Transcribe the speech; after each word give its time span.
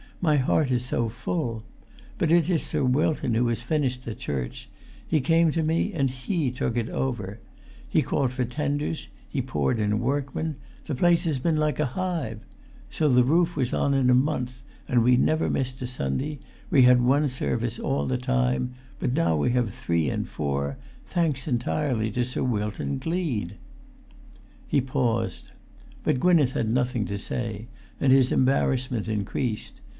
My 0.19 0.37
heart 0.37 0.69
is 0.69 0.85
so 0.85 1.09
full! 1.09 1.63
But 2.19 2.31
it 2.31 2.47
is 2.49 2.63
Sir 2.63 2.83
Wilton 2.83 3.33
who 3.33 3.47
has 3.47 3.61
finished 3.61 4.03
the 4.05 4.13
church; 4.13 4.69
he 5.07 5.19
came 5.19 5.51
to 5.51 5.63
me, 5.63 5.93
and 5.93 6.09
he 6.11 6.51
took 6.51 6.77
it 6.77 6.89
over. 6.89 7.39
He 7.87 8.03
called 8.03 8.31
for 8.31 8.45
tenders; 8.45 9.07
he 9.27 9.41
poured 9.41 9.79
in 9.79 9.99
workmen; 9.99 10.57
the 10.85 10.93
place 10.95 11.23
has 11.23 11.39
been 11.39 11.55
like 11.55 11.79
a 11.79 11.85
hive. 11.87 12.39
So 12.89 13.09
the 13.09 13.23
roof 13.23 13.55
was 13.55 13.73
on 13.73 13.95
in 13.95 14.11
a 14.11 14.15
month; 14.15 14.63
and 14.87 15.03
we 15.03 15.17
never 15.17 15.49
missed 15.49 15.81
a 15.83 15.87
Sunday, 15.87 16.39
we 16.69 16.83
had 16.83 17.01
one 17.01 17.27
service 17.27 17.79
all 17.79 18.05
the 18.05 18.17
time; 18.19 18.73
but 18.99 19.13
now 19.13 19.35
we 19.35 19.51
have 19.51 19.73
three 19.73 20.09
and 20.09 20.27
four—thanks 20.27 21.47
entirely 21.47 22.11
to 22.11 22.23
Sir 22.23 22.43
Wilton 22.43 22.97
Gleed!" 22.99 23.55
He 24.67 24.81
paused. 24.81 25.51
But 26.03 26.19
Gwynneth 26.19 26.53
had 26.53 26.71
nothing 26.71 27.05
to 27.05 27.17
say, 27.17 27.67
and 27.99 28.11
his 28.11 28.31
embarrassment 28.31 29.07
increased. 29.07 29.81